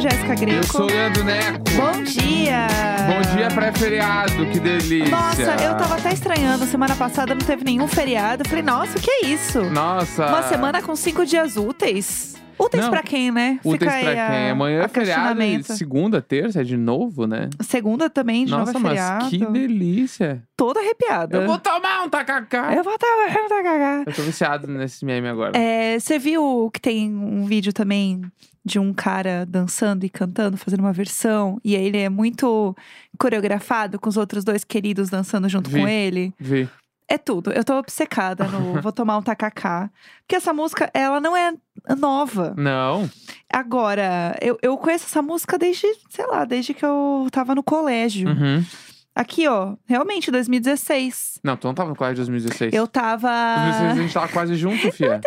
[0.00, 0.56] Jéssica Greco.
[0.56, 1.58] Eu sou o Leandro Neco.
[1.76, 2.66] Bom dia!
[3.06, 5.10] Bom dia pré-feriado, que delícia.
[5.10, 6.64] Nossa, eu tava até estranhando.
[6.64, 8.48] Semana passada não teve nenhum feriado.
[8.48, 9.62] Falei, nossa, o que é isso?
[9.70, 10.26] Nossa.
[10.26, 12.34] Uma semana com cinco dias úteis?
[12.58, 12.90] Úteis Não.
[12.90, 13.58] pra quem, né?
[13.64, 14.50] Úteis Fica pra aí a- quem?
[14.50, 17.48] Amanhã é feriado e segunda, terça é de novo, né?
[17.62, 19.30] Segunda também, de Nossa, novo é mas feriado.
[19.30, 20.42] que delícia.
[20.54, 21.38] Toda arrepiada.
[21.38, 22.74] Eu vou tomar um tacacá.
[22.74, 24.04] Eu vou vou tá cagada.
[24.06, 25.56] Eu tô viciado nesse meme agora.
[25.56, 28.20] É, você viu que tem um vídeo também
[28.64, 32.76] de um cara dançando e cantando, fazendo uma versão, e aí ele é muito
[33.18, 35.80] coreografado com os outros dois queridos dançando junto Vi.
[35.80, 36.34] com ele?
[36.38, 36.68] Vi.
[37.08, 37.50] É tudo.
[37.50, 39.90] Eu tô obcecada no Vou Tomar um Tacacá.
[40.20, 41.52] Porque essa música, ela não é
[41.98, 42.54] nova.
[42.56, 43.10] Não.
[43.52, 48.28] Agora, eu, eu conheço essa música desde, sei lá, desde que eu tava no colégio.
[48.28, 48.64] Uhum.
[49.12, 51.40] Aqui, ó, realmente, 2016.
[51.42, 52.72] Não, tu não tava no colégio de 2016.
[52.72, 53.28] Eu tava.
[53.28, 55.20] 2016 a gente tava quase junto, fia.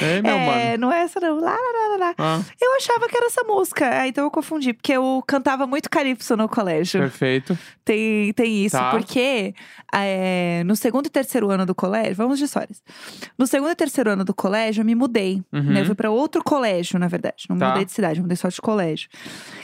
[0.00, 0.78] Ei, meu é, mano.
[0.86, 1.40] não é essa não.
[1.40, 2.14] Lá, lá, lá, lá.
[2.18, 5.88] Ah, Eu achava que era essa música, é, então eu confundi, porque eu cantava muito
[5.90, 7.00] calypso no colégio.
[7.00, 7.58] perfeito.
[7.84, 8.90] Tem, tem isso, Tá.
[8.90, 9.54] porque
[9.92, 12.82] é, no segundo e terceiro ano do colégio, vamos de histórias.
[13.36, 15.42] No segundo e terceiro ano do colégio, eu me mudei.
[15.52, 15.62] Uhum.
[15.62, 15.80] né?
[15.80, 17.46] Eu fui pra outro colégio, na verdade.
[17.48, 17.68] Não Tá.
[17.70, 19.08] mudei de cidade, mudei só de colégio.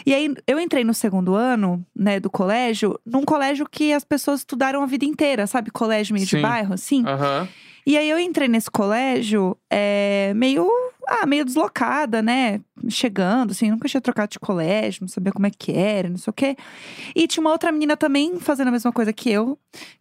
[0.04, 4.40] E aí, eu entrei no segundo ano, né, do colégio, num colégio que as pessoas
[4.40, 5.70] estudaram a vida inteira, sabe?
[5.70, 6.36] Colégio meio Sim.
[6.36, 7.04] de bairro, assim.
[7.06, 7.48] Aham.
[7.86, 10.68] E aí eu entrei nesse colégio é, meio,
[11.06, 12.60] ah, meio deslocada, né?
[12.88, 16.30] Chegando, assim, nunca tinha trocado de colégio, não sabia como é que era, não sei
[16.30, 16.56] o quê.
[17.14, 19.56] E tinha uma outra menina também fazendo a mesma coisa que eu,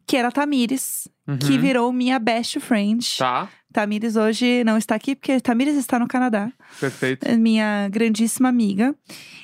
[0.08, 1.08] que era a Tamires,
[1.39, 1.61] que Uhum.
[1.61, 3.05] virou minha best friend.
[3.19, 7.28] Tá, Tamires hoje não está aqui, porque Tamires está no Canadá, perfeito.
[7.28, 8.95] é minha grandíssima amiga.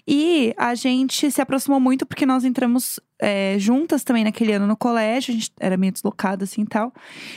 [0.08, 4.78] E a gente se aproximou muito porque nós entramos é, juntas também naquele ano no
[4.78, 6.94] colégio, a gente era meio deslocada assim e tal.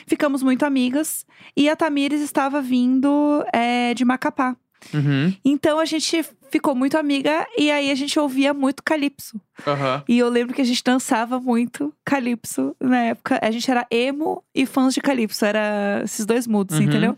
[0.06, 1.26] Ficamos muito amigas.
[1.56, 4.56] E a Tamires estava vindo é, de Macapá.
[4.92, 5.34] Uhum.
[5.44, 9.40] Então a gente ficou muito amiga e aí a gente ouvia muito calypso.
[9.66, 10.02] Aham.
[10.08, 13.38] E eu lembro que a gente dançava muito calypso na época.
[13.42, 15.44] A gente era emo e fãs de calypso.
[15.44, 16.84] Era esses dois moods, Uhum.
[16.84, 17.16] entendeu?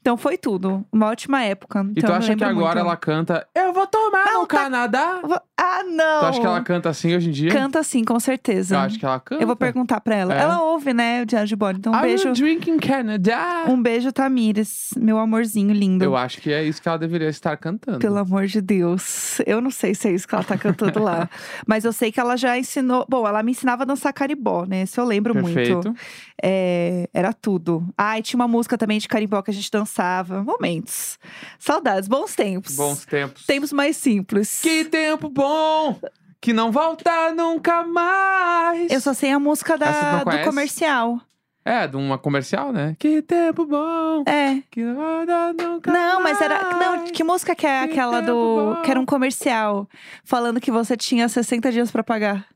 [0.00, 0.84] Então foi tudo.
[0.92, 1.80] Uma ótima época.
[1.94, 2.78] E Então, tu eu acha que agora muito.
[2.88, 5.20] ela canta Eu vou tomar no tá- Canadá?
[5.56, 6.20] Ah, não!
[6.20, 7.52] Tu acha que ela canta assim hoje em dia?
[7.52, 8.74] Canta sim, com certeza.
[8.74, 9.40] Eu acho que ela canta.
[9.40, 10.34] Eu vou perguntar pra ela.
[10.34, 10.40] É?
[10.40, 11.78] Ela ouve, né, o Diário de Bordo.
[11.78, 12.32] Então um I'm beijo.
[12.32, 13.36] drinking Canada.
[13.68, 14.88] Um beijo, Tamires.
[14.96, 16.02] Meu amorzinho lindo.
[16.04, 18.00] Eu acho que é isso que ela deveria estar cantando.
[18.00, 19.38] Pelo amor de Deus.
[19.46, 21.30] Eu não sei se é isso que ela tá cantando lá.
[21.72, 23.06] Mas eu sei que ela já ensinou.
[23.08, 24.82] Bom, ela me ensinava a dançar caribó, né?
[24.82, 25.72] Isso eu lembro Perfeito.
[25.72, 25.94] muito.
[26.42, 27.88] É, era tudo.
[27.96, 30.44] Ah, e tinha uma música também de carimbó que a gente dançava.
[30.44, 31.18] Momentos.
[31.58, 32.76] Saudades, bons tempos.
[32.76, 33.46] Bons tempos.
[33.46, 34.60] Tempos mais simples.
[34.60, 35.98] Que tempo bom!
[36.42, 38.92] Que não volta nunca mais.
[38.92, 41.22] Eu só sei a música da, do comercial.
[41.64, 42.96] É, de uma comercial, né?
[42.98, 44.24] Que tempo bom!
[44.26, 44.62] É.
[44.70, 46.74] Que não volta nunca Não, mas era.
[46.76, 48.34] Não, que música que é Que aquela do.
[48.34, 48.82] bom.
[48.82, 49.88] Que era um comercial.
[50.24, 52.46] Falando que você tinha 60 dias pra pagar.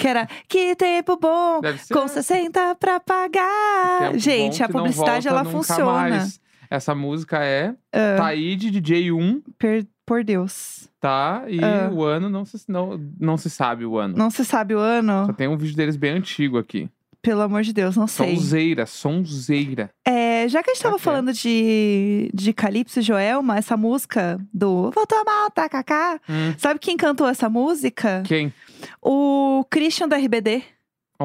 [0.00, 0.28] Que era.
[0.46, 1.60] Que tempo bom!
[1.92, 4.16] Com 60 pra pagar.
[4.16, 5.84] Gente, a publicidade ela funciona.
[5.84, 6.40] mais.
[6.70, 8.14] Essa música é Ah.
[8.16, 10.88] Taíde DJ1, Per- por Deus.
[11.00, 11.42] tá?
[11.48, 11.90] E Ah.
[11.92, 14.16] o ano não se, não, não se sabe o ano.
[14.16, 15.26] Não se sabe o ano?
[15.26, 16.88] Só tem um vídeo deles bem antigo aqui.
[17.22, 18.34] Pelo amor de Deus, não sei.
[18.34, 19.90] Sonzeira, sonzeira.
[20.04, 21.04] É, já que a gente tava Ok.
[21.04, 26.20] falando de, de Calypso e Joelma, essa música do Vou tomar o tacacá.
[26.28, 28.24] Hum, Sabe quem cantou essa música?
[28.26, 28.52] quem?
[29.00, 30.64] O Christian da RBD.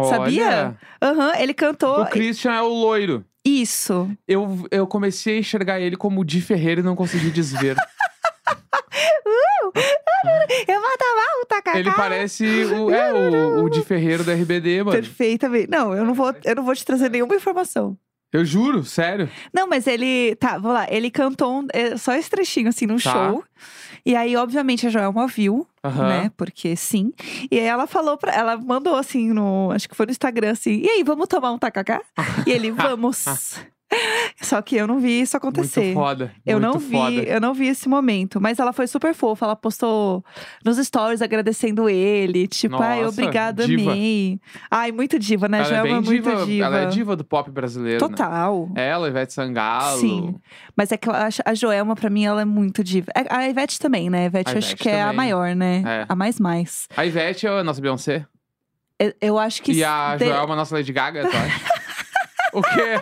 [0.07, 0.45] Sabia?
[0.47, 3.25] Olha, Aham, ele cantou O Christian é o loiro.
[3.43, 4.07] isso.
[4.27, 7.75] Eu, eu comecei a enxergar ele como o Di Ferreira e não consegui desver.
[10.67, 11.79] Eu vou tomar o tacacá.
[11.79, 14.91] ele parece o, é, o, o Di Ferreiro da RBD, mano.
[14.97, 15.69] Perfeitamente.
[15.69, 17.97] Não, eu não vou, eu não vou te trazer nenhuma informação.
[18.33, 19.29] Eu juro, sério.
[19.53, 20.35] Não, mas ele.
[20.35, 20.85] Tá, vamos lá.
[20.89, 23.11] Ele cantou um- é, só esse trechinho, assim, num Tá.
[23.11, 23.43] show.
[24.05, 26.07] E aí, obviamente, a Joelma viu, Aham.
[26.09, 26.31] né?
[26.35, 27.13] Porque sim.
[27.49, 28.33] E aí ela falou pra.
[28.33, 29.71] Ela mandou assim no.
[29.71, 30.81] Acho que foi no Instagram assim.
[30.83, 32.01] E aí, vamos tomar um tacacá?
[32.45, 33.25] e ele, vamos.
[34.41, 35.79] Só que eu não vi isso acontecer.
[35.81, 36.31] Muito foda.
[36.45, 37.23] Eu muito não vi, foda.
[37.23, 38.39] eu não vi esse momento.
[38.41, 39.45] Mas ela foi super fofa.
[39.45, 40.23] Ela postou
[40.63, 42.47] nos stories agradecendo ele.
[42.47, 43.91] Tipo, ai, obrigada, diva.
[43.91, 44.39] amei.
[44.69, 45.59] Ai, muito diva, né?
[45.59, 46.65] Ela é Joelma bem muito diva, diva.
[46.65, 48.01] Ela é diva do pop brasileiro.
[48.03, 48.09] né?
[48.09, 48.69] Total.
[48.75, 49.99] Ela, Ivete Sangalo.
[49.99, 50.35] Sim.
[50.75, 53.07] Mas é que eu acho, a Joelma, pra mim, ela é muito diva.
[53.15, 54.23] É, A Ivete também, né?
[54.23, 55.15] A Ivete, A eu acho Ivete que é a também.
[55.17, 55.83] maior, né?
[55.85, 56.05] É.
[56.09, 56.87] A mais mais.
[56.95, 58.25] A Ivete é a nossa Beyoncé.
[58.99, 59.71] Eu, eu acho que.
[59.71, 61.61] e a de- Joelma é a nossa Lady Gaga, tu acha?
[62.53, 63.01] o quê?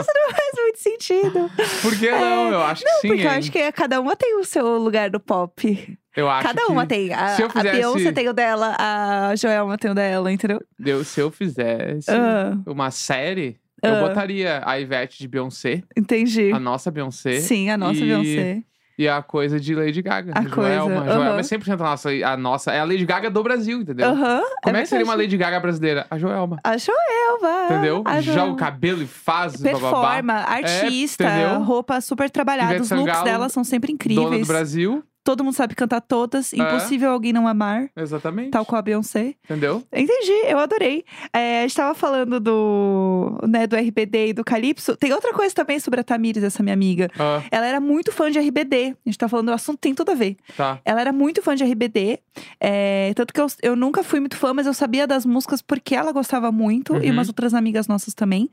[0.00, 1.50] Isso não faz muito sentido.
[1.82, 2.50] Por que não?
[2.52, 3.38] Eu acho que sim, Porque eu hein?
[3.38, 5.98] acho que cada uma tem o seu lugar do pop.
[6.16, 7.12] Eu acho cada que uma tem.
[7.12, 10.60] A, se eu a fizesse- Beyoncé tem o dela, a Joelma tem o dela, entendeu?
[10.84, 12.56] eu- se eu fizesse Ah.
[12.66, 14.00] uma série, Eu Ah.
[14.00, 16.50] botaria a Ivete de Beyoncé, Entendi.
[16.52, 17.38] a nossa Beyoncé.
[17.40, 18.62] Sim, a nossa e- Beyoncé.
[18.96, 20.32] E a coisa de Lady Gaga.
[20.36, 20.54] A Joelma.
[20.54, 21.38] coisa, Joelma aham.
[21.38, 22.72] é 100% a nossa, a nossa.
[22.72, 24.08] É a Lady Gaga do Brasil, entendeu?
[24.08, 24.42] Aham.
[24.62, 25.14] Como é, que seria uma.
[25.14, 26.06] Lady Gaga brasileira?
[26.08, 26.58] A Joelma.
[26.62, 27.64] A Joelma.
[27.64, 28.02] Entendeu?
[28.06, 28.52] A Já Joelma.
[28.52, 29.80] o cabelo e faz, bababá.
[29.90, 31.62] Performa, artista, entendeu?
[31.62, 32.74] roupa super trabalhada.
[32.74, 34.46] Ivete Os looks Sangalo, dela são sempre Dona incríveis.
[34.46, 35.04] do Brasil.
[35.24, 36.52] Todo mundo sabe cantar todas.
[36.52, 38.50] Impossível alguém não amar, Exatamente.
[38.50, 39.34] tal qual a Beyoncé.
[39.44, 39.82] Entendeu?
[39.90, 41.02] Entendi, eu adorei.
[41.32, 44.96] É, a gente tava falando do, né, do RBD e do Calypso.
[44.98, 47.10] Tem outra coisa também sobre a Tamires, essa minha amiga.
[47.18, 48.96] Ah, Ela era muito fã de RBD.
[49.04, 50.36] A gente tá falando, o assunto tem tudo a ver.
[50.56, 50.78] tá.
[50.84, 52.18] Ela era muito fã de RBD.
[52.60, 55.94] é, tanto que eu, eu nunca fui muito fã, mas eu sabia das músicas porque
[55.94, 56.96] ela gostava muito.
[56.96, 57.12] E Uhum.
[57.14, 58.50] umas outras amigas nossas também.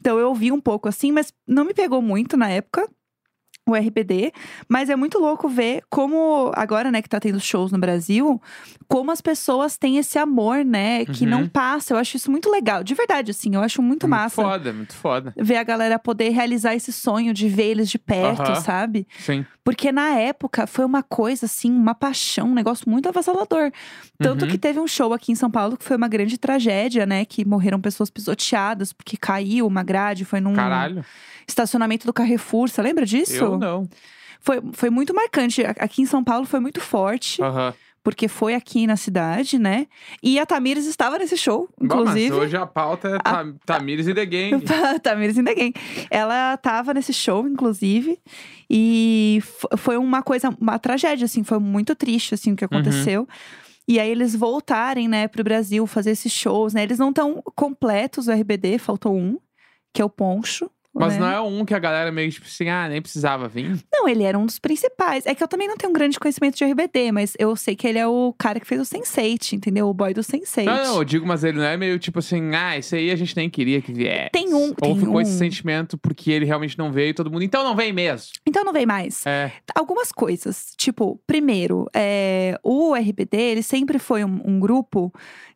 [0.00, 2.88] Então eu ouvi um pouco assim, mas não me pegou muito na época.
[3.68, 4.30] O RBD,
[4.68, 8.40] mas é muito louco ver como, agora, né, que tá tendo shows no Brasil,
[8.86, 11.30] como as pessoas têm esse amor, né, que Uhum.
[11.30, 11.92] não passa.
[11.92, 15.34] Eu acho isso muito legal, de verdade, assim, eu acho muito massa foda, muito foda.
[15.36, 18.54] ver a galera poder realizar esse sonho de ver eles de perto, Aham.
[18.60, 19.04] sabe?
[19.18, 19.44] Sim.
[19.66, 23.72] Porque na época foi uma coisa assim, uma paixão, um negócio muito avassalador.
[24.16, 24.50] Tanto Uhum.
[24.52, 27.24] que teve um show aqui em São Paulo que foi uma grande tragédia, né?
[27.24, 31.04] Que morreram pessoas pisoteadas porque caiu uma grade, foi num Caralho.
[31.48, 32.68] estacionamento do Carrefour.
[32.68, 33.34] Você lembra disso?
[33.34, 33.88] Eu não.
[34.40, 35.64] Foi, foi muito marcante.
[35.64, 37.74] Aqui em São Paulo foi muito forte, Aham.
[38.06, 39.88] Porque foi aqui na cidade, né?
[40.22, 42.32] E a Tamires estava nesse show, Bom, mas inclusive.
[42.34, 44.62] hoje a pauta é Tam- Tamires e The Gang.
[45.02, 45.74] Tamires in the Game.
[46.08, 48.16] Ela tava nesse show, inclusive,
[48.70, 49.42] e
[49.76, 53.26] foi uma coisa, uma tragédia, assim, foi muito triste, assim, o que aconteceu.
[53.88, 56.84] E aí eles voltarem, né, pro Brasil fazer esses shows, né?
[56.84, 59.36] Eles não estão completos, o RBD, faltou um,
[59.92, 60.70] que é o Poncho.
[60.98, 61.20] Mas né?
[61.20, 63.78] não é um que a galera meio tipo assim, ah, nem precisava vir.
[63.92, 65.26] Não, ele era um dos principais.
[65.26, 67.86] É que eu também não tenho um grande conhecimento de RBD, mas eu sei que
[67.86, 69.88] ele é o cara que fez o Sense8, entendeu?
[69.88, 70.64] O boy do Sense8.
[70.64, 73.16] Não, não, eu digo, mas ele não é meio tipo assim, ah, esse aí a
[73.16, 74.30] gente nem queria que viesse.
[74.32, 75.20] Tem um- Ou tem ficou um.
[75.20, 78.28] esse sentimento porque ele realmente não veio e todo mundo, então não vem mesmo.
[78.46, 79.24] Então não vem mais.
[79.26, 79.52] É.
[79.74, 80.72] Algumas coisas.
[80.76, 85.12] Tipo, primeiro, é, o RBD, ele sempre foi um, um grupo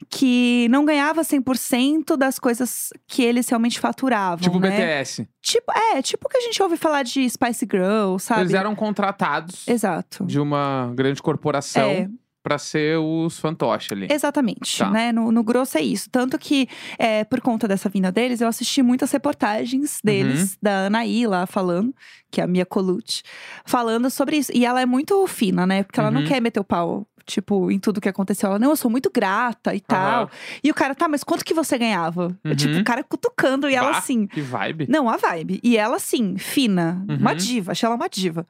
[0.09, 4.71] que não ganhava 100% das coisas que eles realmente faturavam, Tipo o né?
[4.71, 5.29] BTS.
[5.43, 8.43] Tipo, é, tipo o que a gente ouve falar de Spice Girl, sabe?
[8.43, 10.25] Eles eram contratados Exato.
[10.25, 12.09] de uma grande corporação É.
[12.43, 14.07] pra ser os fantoches ali.
[14.11, 14.91] Exatamente, Tá.
[14.91, 15.13] né?
[15.13, 16.09] No, no grosso é isso.
[16.11, 16.69] Tanto que,
[16.99, 21.95] é, por conta dessa vinda deles, eu assisti muitas reportagens deles, da Anaí lá falando,
[22.31, 23.23] que é a Mia Colucci,
[23.65, 24.51] falando sobre isso.
[24.55, 25.83] E ela é muito fina, né?
[25.83, 26.27] Porque ela não Uhum.
[26.29, 27.07] quer meter o pau.
[27.25, 28.49] Tipo, em tudo que aconteceu.
[28.49, 30.23] Ela, não, eu sou muito grata e tal.
[30.23, 30.31] Aham.
[30.63, 32.37] E o cara, tá, mas quanto que você ganhava?
[32.45, 32.55] Uhum.
[32.55, 34.27] Tipo, o cara cutucando e ela Bah, assim.
[34.27, 34.87] Que vibe.
[34.89, 35.61] Não, a vibe.
[35.63, 37.05] E ela, assim, fina.
[37.09, 37.17] Uhum.
[37.17, 37.73] Uma diva.
[37.73, 38.47] Achei ela uma diva.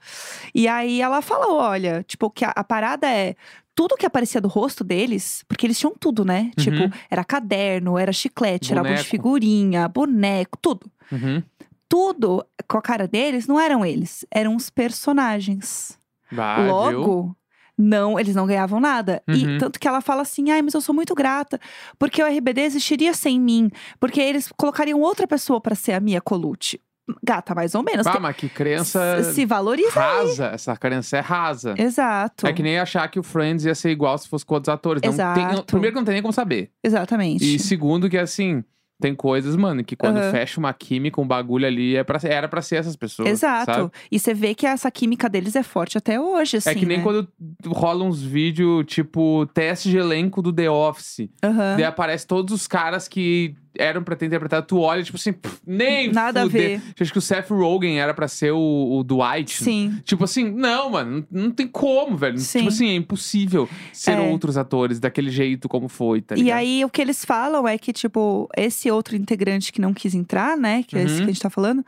[0.55, 3.35] E aí ela falou: olha, tipo, que a, a parada é.
[3.75, 6.51] Tudo que aparecia do rosto deles, porque eles tinham tudo, né?
[6.59, 6.65] Uhum.
[6.65, 9.11] Tipo, era caderno, era chiclete, era álbum de Boneco.
[9.11, 10.91] figurinha, boneco, tudo.
[11.11, 11.43] Uhum.
[11.89, 15.99] Tudo com a cara deles não eram eles, eram os personagens.
[16.31, 16.57] Bah,
[16.91, 17.35] viu?
[17.81, 19.23] Não, eles não ganhavam nada.
[19.29, 19.35] Uhum.
[19.35, 21.59] E tanto que ela fala assim: ai, mas eu sou muito grata,
[21.99, 26.21] porque o RBD existiria sem mim, porque eles colocariam outra pessoa pra ser a Mia
[26.21, 26.81] Colucci.
[27.25, 28.07] Gata, mais ou menos.
[28.07, 29.91] Tem- mas que crença se valoriza.
[29.99, 30.47] rasa.
[30.55, 31.75] Essa crença é rasa.
[31.77, 32.47] Exato.
[32.47, 35.03] É que nem achar que o Friends ia ser igual se fosse com outros atores.
[35.03, 35.65] Não tem, Exato.
[35.65, 36.71] primeiro que não tem nem como saber.
[36.85, 37.43] Exatamente.
[37.57, 38.63] E segundo que assim,
[39.01, 40.31] tem coisas, mano, que quando Aham.
[40.31, 43.29] fecha uma química, um bagulho ali, é pra, era pra ser essas pessoas.
[43.29, 43.73] Exato.
[43.73, 43.91] sabe?
[44.11, 46.71] E você vê que essa química deles é forte até hoje, assim.
[46.71, 47.03] É que nem né?
[47.03, 47.29] quando
[47.67, 51.29] rola uns vídeos, tipo, teste de elenco do The Office.
[51.43, 51.77] Aham.
[51.77, 54.67] Daí aparece todos os caras que eram pra ter interpretado.
[54.67, 56.81] Tu olha, tipo assim, pff, nem Nada a fuder.
[56.81, 56.83] ver.
[57.01, 59.63] Acho que o Seth Rogen era pra ser o, o Dwight.
[59.63, 60.01] Sim.
[60.05, 62.39] Tipo assim, não, mano, não, não tem como, velho.
[62.39, 62.59] Sim.
[62.61, 64.21] Tipo assim, é impossível ser É.
[64.21, 67.93] outros atores daquele jeito como foi, tá E aí, o que eles falam é que,
[67.93, 70.83] tipo, esse outro integrante que não quis entrar, né?
[70.83, 71.19] Que é esse Uhum.
[71.19, 71.85] que a gente tá falando,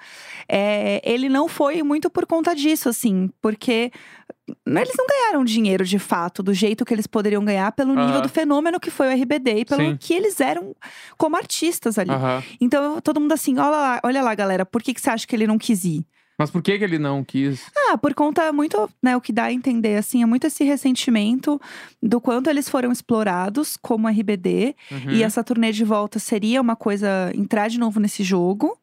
[0.48, 3.90] é, ele não foi muito por conta disso, assim, porque
[4.48, 8.28] eles não ganharam dinheiro de fato, do jeito que eles poderiam ganhar, pelo nível do
[8.28, 9.96] fenômeno que foi o RBD e pelo Sim.
[9.96, 10.74] que eles eram
[11.16, 12.10] como artistas ali.
[12.60, 15.34] Então, todo mundo assim, olha lá, olha lá, galera, por que, que você acha que
[15.34, 16.04] ele não quis ir?
[16.38, 17.62] Mas por que, que ele não quis?
[17.76, 21.60] Ah, por conta muito, né, o que dá a entender, assim, é muito esse ressentimento
[22.02, 24.74] do quanto eles foram explorados como RBD.
[24.90, 25.10] Uhum.
[25.10, 28.76] E essa turnê de volta seria uma coisa, entrar de novo nesse jogo.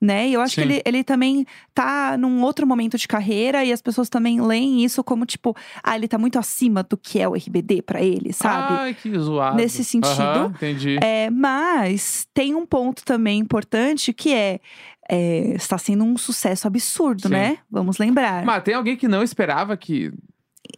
[0.00, 0.28] Né?
[0.28, 0.68] E eu acho que Sim.
[0.68, 5.02] ele, ele também tá num outro momento de carreira e as pessoas também leem isso
[5.02, 8.74] como tipo, ah, ele tá muito acima do que é o RBD pra ele, sabe?
[8.74, 9.56] Ai, que zoado.
[9.56, 10.98] Nesse sentido, Aham, entendi.
[11.02, 14.60] É, mas tem um ponto também importante que é,
[15.08, 17.34] é, está sendo um sucesso absurdo, Sim.
[17.34, 17.58] né?
[17.70, 18.44] Vamos lembrar.
[18.44, 20.12] Mas tem alguém que não esperava que.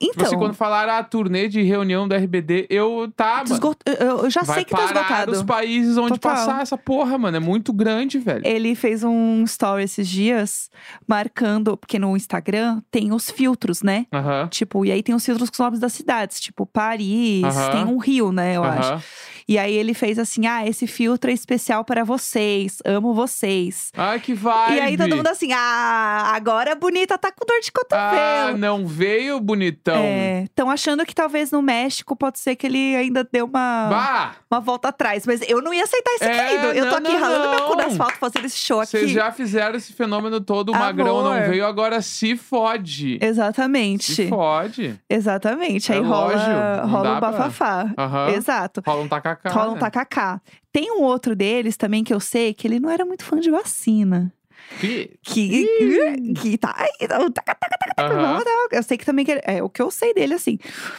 [0.00, 3.52] Então, quando falaram a turnê de reunião do RBD, eu tá, mano.
[3.54, 5.32] esgo- eu, já sei que tá esgotado.
[5.32, 6.32] dos países onde Total.
[6.34, 7.36] passar essa porra, mano.
[7.36, 8.42] É muito grande, velho.
[8.46, 10.70] Ele fez um story esses dias
[11.06, 14.06] marcando, porque no Instagram tem os filtros, né?
[14.12, 14.48] Aham.
[14.48, 17.70] Tipo, e aí tem os filtros com os nomes das cidades, tipo Paris, Aham.
[17.72, 19.02] tem um Rio, né, eu acho.
[19.50, 23.90] E aí ele fez assim: ah, esse filtro é especial para vocês, amo vocês.
[23.96, 24.76] Ai, que vibe.
[24.76, 28.58] E aí todo mundo assim: ah, agora a bonita tá com dor de Ah, cotovelo.
[28.58, 30.00] não veio, bonitão.
[30.44, 34.32] Estão achando que talvez no México pode ser que ele ainda deu uma, Bah!
[34.48, 35.26] uma volta atrás.
[35.26, 36.66] Mas eu não ia aceitar esse É, querido.
[36.68, 37.86] Eu tô não, aqui não, ralando meu cu no não.
[37.88, 38.92] asfalto fazendo esse show aqui.
[38.92, 41.48] Vocês já fizeram esse fenômeno todo, o magrão não Amor.
[41.48, 43.18] veio, agora se fode.
[43.20, 44.14] Exatamente.
[44.14, 44.96] Se fode.
[45.10, 45.90] Exatamente.
[45.90, 46.36] É aí rola,
[46.82, 47.92] não rola um pra- bafafá.
[47.98, 48.28] Aham.
[48.30, 48.80] Exato.
[48.86, 49.39] Rola um tacacá.
[49.48, 49.80] Rola um né?
[49.80, 50.40] tacacá.
[50.72, 53.50] Tem um outro deles também que eu sei que ele não era muito fã de
[53.50, 54.32] vacina.
[54.78, 57.08] Que- Que, que tá aí.
[57.08, 60.34] taca, taca, taca, dar- Eu sei que também que é o que eu sei dele,
[60.34, 60.58] assim.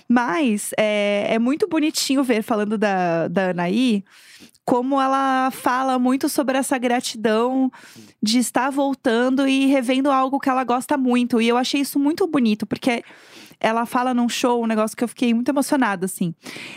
[0.09, 4.03] Mas é, é muito bonitinho ver, falando da, da Anaí,
[4.65, 7.71] como ela fala muito sobre essa gratidão
[8.21, 11.39] de estar voltando e revendo algo que ela gosta muito.
[11.41, 13.03] E eu achei isso muito bonito, porque
[13.61, 16.33] ela fala num show um negócio que eu fiquei muito emocionada, assim.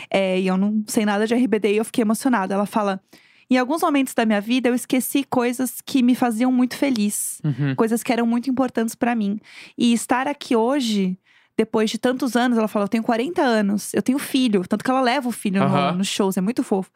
[0.09, 2.53] É, e eu não sei nada de RBD e eu fiquei emocionada.
[2.53, 3.01] Ela fala.
[3.47, 7.75] Em alguns momentos da minha vida, eu esqueci coisas que me faziam muito feliz Uhum.
[7.75, 9.39] coisas que eram muito importantes pra mim.
[9.77, 11.15] E estar aqui hoje,
[11.57, 14.89] depois de tantos anos, ela fala: eu tenho 40 anos, eu tenho filho, tanto que
[14.91, 16.91] ela leva o filho no- nos shows, é muito fofo.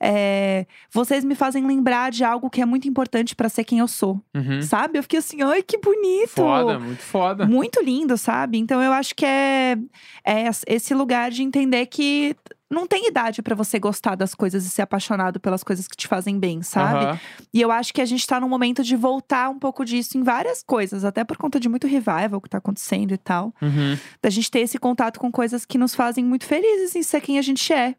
[0.00, 3.88] É, vocês me fazem lembrar de algo que é muito importante pra ser quem eu
[3.88, 4.62] sou, Uhum.
[4.62, 4.98] sabe?
[4.98, 6.30] Eu fiquei assim, ai, que bonito!
[6.30, 7.46] Foda, muito foda.
[7.46, 8.58] Muito lindo, sabe?
[8.58, 9.76] Então eu acho que é,
[10.24, 12.34] é esse lugar de entender que
[12.70, 16.06] não tem idade pra você gostar das coisas e ser apaixonado pelas coisas que te
[16.06, 17.04] fazem bem, sabe?
[17.04, 17.20] Aham.
[17.52, 20.22] E eu acho que a gente tá num momento de voltar um pouco disso em
[20.22, 23.52] várias coisas, até por conta de muito revival que tá acontecendo e tal.
[23.60, 23.98] Uhum.
[24.22, 27.38] Da gente ter esse contato com coisas que nos fazem muito felizes em ser quem
[27.38, 27.96] a gente é.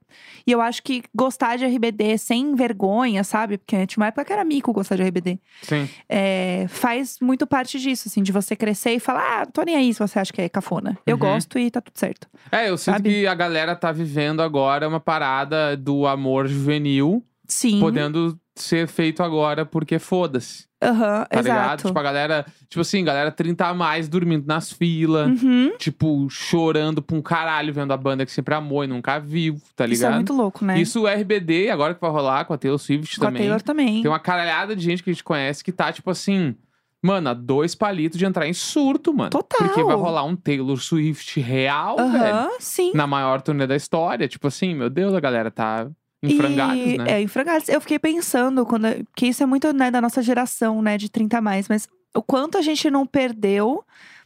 [0.48, 3.58] E eu acho que gostar de RBD sem vergonha, sabe?
[3.58, 5.38] Porque tinha uma época que era mico gostar de RBD.
[5.64, 5.90] Sim.
[6.08, 9.94] É, faz muito parte disso, assim, de você crescer e falar, ah, tô nem aí
[9.94, 10.98] se você acha que é cafona.
[11.06, 11.20] Eu Uhum.
[11.20, 12.28] gosto e tá tudo certo.
[12.52, 13.10] É, eu sinto Sabe?
[13.10, 17.80] que a galera tá vivendo agora uma parada do amor juvenil, Sim.
[17.80, 20.70] podendo ser feito agora porque foda-se.
[20.84, 21.58] Aham, Tá ligado?
[21.64, 21.88] exato.
[21.88, 25.42] Tipo, a galera, tipo assim, galera 30 a mais dormindo nas filas.
[25.42, 25.74] Uhum.
[25.78, 29.86] Tipo, chorando pra um caralho vendo a banda que sempre amou e nunca viu, tá
[29.86, 30.16] Isso é ligado?
[30.16, 30.80] muito louco, né?
[30.82, 33.42] Isso o RBD, agora que vai rolar com a Taylor Swift Com a também.
[33.44, 34.02] Taylor também.
[34.02, 36.56] Tem uma caralhada de gente que a gente conhece que tá, tipo assim,
[37.02, 39.30] mano, a dois palitos de entrar em surto, mano.
[39.30, 39.68] Total.
[39.68, 42.36] Porque vai rolar um Taylor Swift real, velho.
[42.36, 42.92] Aham, sim.
[42.94, 44.28] Na maior turnê da história.
[44.28, 45.90] Tipo assim, meu Deus, a galera tá
[46.24, 47.06] em frangalhos, E- né?
[47.14, 47.68] É, em frangalhos.
[47.70, 51.40] Eu fiquei pensando, quando, que isso é muito né, da nossa geração, né, de 30
[51.40, 53.84] a mais, mas o quanto a gente não perdeu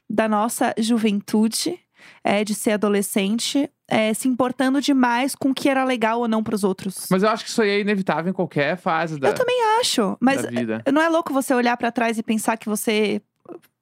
[0.10, 1.80] da nossa juventude,
[2.24, 6.44] é, de ser adolescente, é, se importando demais com o que era legal ou não
[6.44, 7.08] pros outros.
[7.10, 10.18] Mas eu acho que isso aí é inevitável em qualquer fase da, Eu também acho,
[10.20, 10.82] mas vida.
[10.92, 13.22] não é louco você olhar pra trás e pensar que você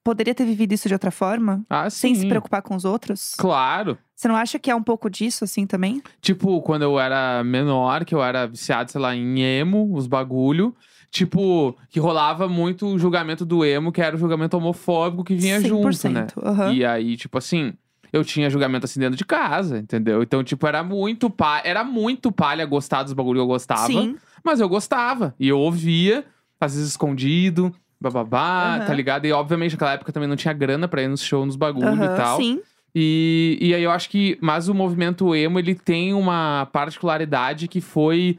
[0.04, 1.64] poderia ter vivido isso de outra forma?
[1.70, 3.34] Ah, Sem se preocupar com os outros?
[3.38, 3.98] Claro.
[4.16, 6.02] Você não acha que é um pouco disso, assim, também?
[6.22, 10.76] Tipo, quando eu era menor, que eu era viciado, sei lá, em emo, os bagulho.
[11.10, 15.62] Tipo, que rolava muito o julgamento do emo, que era o julgamento homofóbico que vinha
[15.62, 16.26] junto, né?
[16.42, 16.74] aham.
[16.74, 17.74] E aí, tipo assim,
[18.14, 20.22] eu tinha julgamento assim dentro de casa, entendeu?
[20.22, 23.88] Então, tipo, era muito palha, era muito palha gostar dos bagulho que eu gostava.
[23.88, 24.16] Sim.
[24.44, 25.34] Mas eu gostava.
[25.40, 26.24] E eu ouvia,
[26.62, 28.86] às vezes escondido, bababá, Aham.
[28.86, 29.26] tá ligado?
[29.26, 32.06] E obviamente naquela época também não tinha grana pra ir nos shows, nos bagulho aham,
[32.06, 32.38] e tal.
[32.38, 32.62] Sim.
[32.96, 34.38] E, e aí eu acho que.
[34.40, 38.38] Mas o movimento emo, ele tem uma particularidade que foi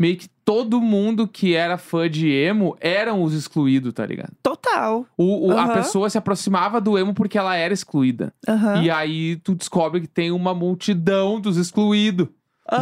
[0.00, 4.32] meio que todo mundo que era fã de emo eram os excluídos, tá ligado?
[4.42, 5.06] Total.
[5.16, 5.74] O, o- A Aham.
[5.74, 8.32] pessoa se aproximava do emo porque ela era excluída.
[8.48, 8.82] Aham.
[8.82, 12.26] E aí tu descobre que tem uma multidão dos excluídos.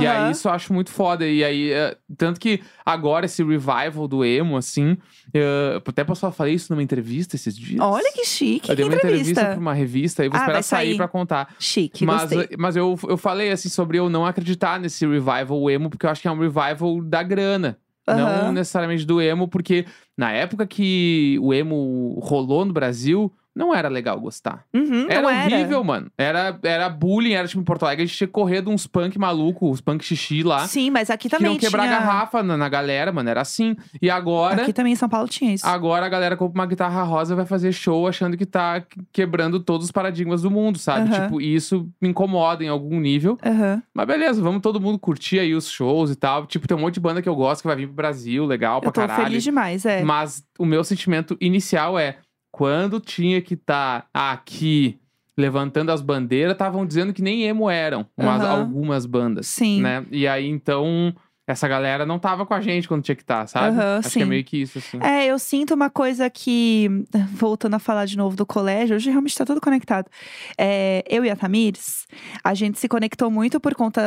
[0.00, 1.26] E aí isso eu acho muito foda.
[1.26, 4.96] E aí, é, tanto que agora esse revival do emo, assim,
[5.32, 7.80] é, até posso falar isso numa entrevista esses dias.
[7.80, 8.68] Olha que chique.
[8.70, 9.50] Eu dei uma entrevista entrevista.
[9.52, 10.96] pra uma revista e vou Ah, esperar sair sair.
[10.96, 11.54] pra contar.
[11.58, 12.56] Chique, Mas, gostei.
[12.58, 16.20] mas eu, eu falei assim sobre eu não acreditar nesse revival emo, porque eu acho
[16.22, 17.78] que é um revival da grana.
[18.06, 18.52] Não Aham.
[18.52, 19.84] necessariamente do emo, porque
[20.16, 24.64] na época que o emo rolou no Brasil, não era legal gostar.
[24.72, 25.54] Uhum, Era não era.
[25.56, 26.10] horrível, mano.
[26.16, 28.86] Era, era bullying, era tipo em Porto Alegre, a gente tinha que correr de uns
[28.86, 30.66] punk maluco, os punk xixi lá.
[30.68, 31.98] Sim, mas aqui também quebrar tinha...
[31.98, 33.28] garrafa na, na galera, mano.
[33.28, 33.74] Era assim.
[34.00, 34.62] E agora.
[34.62, 35.66] Aqui também em São Paulo tinha isso.
[35.66, 39.58] Agora a galera compra uma guitarra rosa e vai fazer show achando que tá quebrando
[39.58, 41.10] todos os paradigmas do mundo, sabe?
[41.12, 41.24] Aham.
[41.24, 43.36] Tipo, isso me incomoda em algum nível.
[43.44, 43.82] Aham.
[43.92, 46.46] Mas beleza, vamos todo mundo curtir aí os shows e tal.
[46.46, 48.80] Tipo, tem um monte de banda que eu gosto que vai vir pro Brasil, legal
[48.80, 49.24] pra Eu tô caralho.
[49.24, 50.02] feliz demais, é.
[50.04, 52.18] Mas o meu sentimento inicial é
[52.50, 54.98] quando tinha que estar aqui
[55.36, 58.60] levantando as bandeiras, estavam dizendo que nem emo eram, umas, Aham.
[58.60, 59.46] algumas bandas.
[59.46, 59.82] Sim.
[59.82, 60.04] Né?
[60.10, 61.14] E aí, então,
[61.48, 63.68] essa galera não tava com a gente quando tinha que estar, sabe?
[63.68, 64.28] Aham, Acho que é sim.
[64.28, 64.98] meio que isso, assim.
[65.02, 66.90] É, eu sinto uma coisa que,
[67.32, 70.10] voltando a falar de novo do colégio, hoje realmente tá tudo conectado.
[70.58, 72.06] É, eu e a Tamires,
[72.44, 74.02] a gente se conectou muito por conta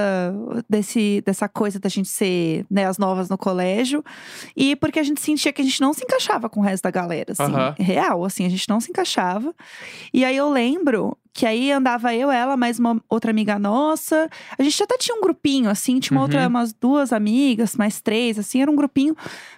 [0.69, 4.03] desse, dessa coisa da gente ser né, as novas no colégio.
[4.55, 6.91] E porque a gente sentia que a gente não se encaixava com o resto da
[6.91, 7.41] galera, assim.
[7.41, 7.73] Aham.
[7.79, 9.51] Real, assim, a gente não se encaixava.
[10.13, 14.29] E aí eu lembro que aí andava eu, ela, mais uma outra amiga nossa.
[14.57, 16.27] A gente até tinha um grupinho, assim, tinha uma Uhum.
[16.27, 19.15] outra, umas duas amigas, mais três, assim, era um grupinho.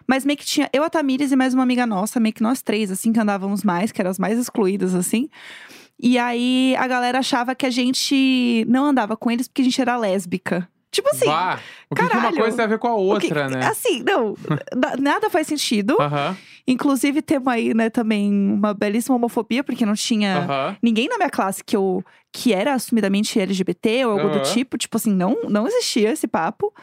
[0.07, 2.61] Mas meio que tinha eu, a Tamires e mais uma amiga nossa, meio que nós
[2.61, 5.29] três, assim, que andávamos mais, que eram as mais excluídas, assim.
[5.99, 9.79] E aí a galera achava que a gente não andava com eles porque a gente
[9.81, 10.67] era lésbica.
[10.91, 11.25] Tipo assim.
[11.25, 11.59] Bah,
[11.93, 13.65] o que, que uma coisa tem a ver com a o que- outra, né?
[13.67, 14.35] Assim, não,
[14.75, 15.95] na- nada faz sentido.
[16.67, 21.63] Inclusive, temos aí, né, também uma belíssima homofobia, porque não tinha ninguém na minha classe
[21.63, 22.03] que eu
[22.35, 26.73] que era assumidamente LGBT ou algo do tipo, tipo assim, não, não existia esse papo.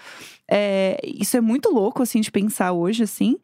[0.52, 3.36] É, isso é muito louco, assim, de pensar hoje, assim.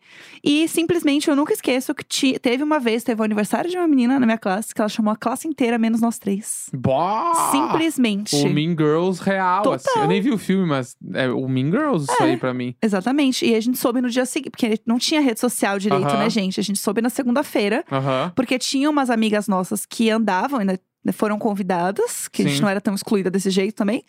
[0.43, 3.89] E simplesmente eu nunca esqueço que ti- teve uma vez, teve o aniversário de uma
[3.89, 6.69] menina na minha classe, que ela chamou a classe inteira, menos nós três.
[6.73, 7.49] Bah!
[7.51, 8.37] Simplesmente.
[8.37, 9.75] O Mean Girls real, Total.
[9.75, 9.99] assim.
[10.01, 12.75] Eu nem vi o filme, mas é o Mean Girls isso aí pra mim.
[12.83, 13.47] Exatamente.
[13.47, 16.19] E a gente soube no dia seguinte, porque não tinha rede social direito, Aham.
[16.19, 16.61] né, gente?
[16.61, 17.85] A gente soube na segunda-feira.
[17.91, 18.33] Aham.
[18.35, 20.79] Porque tinha umas amigas nossas que andavam, ainda
[21.13, 22.63] foram convidadas, que a gente Sim.
[22.63, 24.05] não era tão excluída desse jeito também.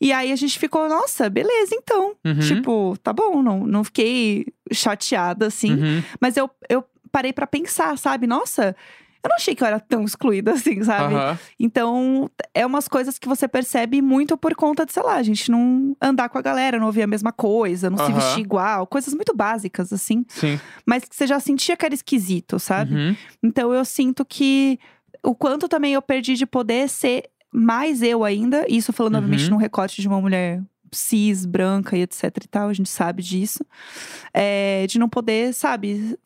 [0.00, 2.14] E aí a gente ficou, nossa, beleza, então.
[2.24, 2.38] Uhum.
[2.40, 5.72] Tipo, tá bom, não, não fiquei chateada assim.
[5.72, 6.02] Uhum.
[6.20, 8.26] Mas eu, eu parei pra pensar, sabe?
[8.26, 8.76] Nossa,
[9.26, 11.14] eu não achei que eu era tão excluída assim, sabe?
[11.14, 11.38] Aham.
[11.58, 15.50] Então, é umas coisas que você percebe muito por conta de, sei lá, a gente
[15.50, 18.14] não andar com a galera, não ouvir a mesma coisa, não se Aham.
[18.14, 20.24] vestir igual, coisas muito básicas, assim.
[20.28, 20.58] Sim.
[20.86, 22.94] Mas que você já sentia que era esquisito, sabe?
[22.94, 23.16] Uhum.
[23.42, 24.78] Então eu sinto que
[25.22, 29.18] o quanto também eu perdi de poder ser mais eu ainda, isso falando Uhum.
[29.20, 33.22] obviamente num recorte de uma mulher cis, branca e etc e tal, a gente sabe
[33.22, 33.64] disso.
[34.32, 36.16] É, de não poder, sabe,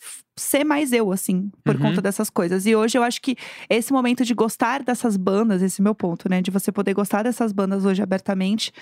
[0.40, 1.82] ser mais eu, assim, por Uhum.
[1.82, 2.66] conta dessas coisas.
[2.66, 3.36] E hoje eu acho que
[3.68, 6.40] esse momento de gostar dessas bandas, esse é meu ponto, né?
[6.40, 8.72] De você poder gostar dessas bandas hoje abertamente,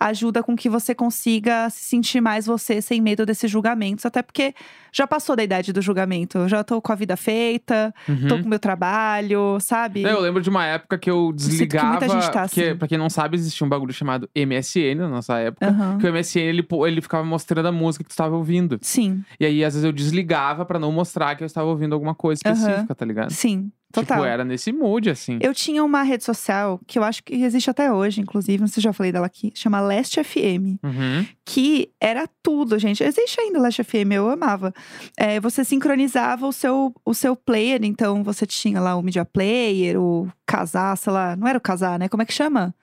[0.00, 4.06] ajuda com que você consiga se sentir mais você sem medo desses julgamentos.
[4.06, 4.54] Até porque
[4.92, 6.38] já passou da idade do julgamento.
[6.38, 8.28] Eu já tô com a vida feita, Uhum.
[8.28, 10.02] tô com o meu trabalho, sabe?
[10.02, 11.88] Eu lembro de uma época que eu sinto que desligava.
[11.88, 12.76] muita gente tá assim.
[12.76, 15.68] pra quem não sabe, existia um bagulho chamado MSN na nossa época.
[15.68, 15.98] Aham.
[15.98, 18.78] Que o MSN ele, ele ficava mostrando a música que tu estava ouvindo.
[18.82, 22.14] Sim, E aí, às vezes, eu desligava pra não mostrar que eu estava ouvindo alguma
[22.14, 23.30] coisa específica, tá ligado?
[23.30, 24.18] sim, total.
[24.18, 25.38] Tipo, era nesse mood, assim.
[25.40, 28.74] Eu tinha uma rede social que eu acho que existe até hoje, inclusive, não sei
[28.74, 30.78] se já falei dela aqui, chama Leste FM.
[30.82, 31.26] Uhum.
[31.44, 33.02] que era tudo, gente.
[33.02, 34.72] Existe ainda Last FM, eu amava.
[35.16, 39.98] É, você sincronizava o seu, o seu player, então você tinha lá o Media Player,
[40.00, 41.34] o Casar, sei lá.
[41.36, 42.08] Não era o Casar, né?
[42.08, 42.74] Como é que chama?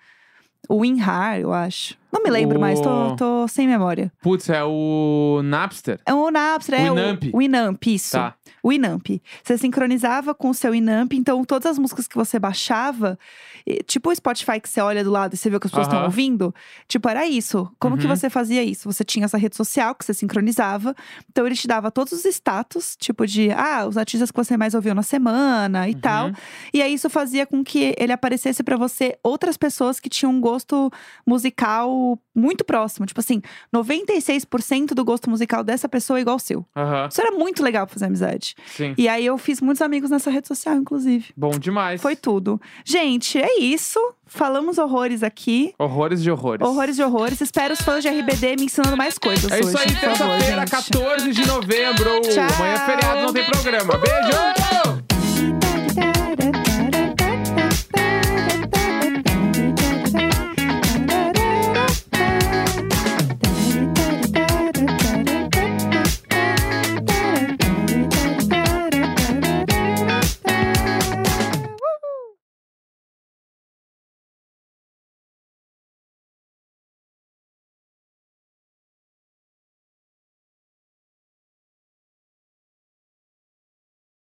[0.70, 1.96] O WinRAR, eu acho.
[2.12, 4.12] Não me lembro O- mais, tô, tô sem memória.
[4.22, 6.00] Putz, é o Napster.
[6.06, 7.24] É o Napster, é Winamp.
[7.34, 8.12] o Winamp, isso.
[8.14, 8.34] Tá.
[8.66, 9.06] O Winamp.
[9.44, 13.16] Você sincronizava com o seu Winamp, então todas as músicas que você baixava,
[13.86, 15.86] tipo o Spotify que você olha do lado e você vê o que as pessoas
[15.86, 16.08] estão Aham.
[16.08, 16.54] ouvindo,
[16.88, 17.72] tipo, era isso.
[17.80, 18.16] Como que Uhum.
[18.16, 18.92] você fazia isso?
[18.92, 20.96] Você tinha essa rede social que você sincronizava,
[21.30, 24.74] então ele te dava todos os status, tipo de, ah, os artistas que você mais
[24.74, 26.00] ouviu na semana e Uhum.
[26.00, 26.32] tal.
[26.74, 30.42] E aí isso fazia com que ele aparecesse pra você outras pessoas que tinham um
[30.42, 30.92] gosto
[31.24, 33.06] musical muito próximo.
[33.06, 36.66] Tipo assim, 96% do gosto musical dessa pessoa é igual ao seu.
[37.12, 38.55] Isso era muito legal pra fazer amizade.
[38.66, 38.94] Sim.
[38.98, 41.26] E aí eu fiz muitos amigos nessa rede social, inclusive.
[41.36, 42.02] Bom demais.
[42.02, 42.60] Foi tudo.
[42.84, 44.00] Gente, é isso.
[44.28, 45.74] Falamos horrores aqui.
[45.78, 46.68] Horrores de horrores.
[46.68, 47.42] Horrores de horrores.
[47.42, 49.68] Espero os fãs de RBD me ensinando mais coisas É hoje.
[49.68, 50.72] isso aí, terça-feira, gente.
[50.72, 52.22] 14 de novembro.
[52.22, 52.48] Tchau.
[52.56, 53.94] Amanhã é feriado, não tem programa.
[53.98, 55.05] Beijo!